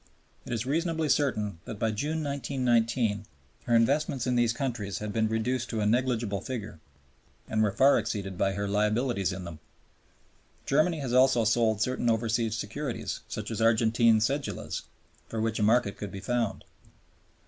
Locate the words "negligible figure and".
5.85-7.61